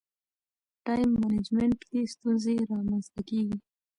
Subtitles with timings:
[0.85, 3.57] ټایم منجمنټ کې ستونزې رامنځته کېږي.